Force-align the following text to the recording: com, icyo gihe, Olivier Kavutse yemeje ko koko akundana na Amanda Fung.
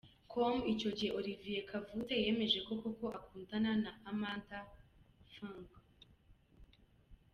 com, 0.31 0.55
icyo 0.73 0.89
gihe, 0.97 1.11
Olivier 1.19 1.63
Kavutse 1.69 2.13
yemeje 2.23 2.59
ko 2.67 2.71
koko 2.81 3.05
akundana 3.19 3.71
na 3.83 3.91
Amanda 4.09 4.57
Fung. 5.33 5.69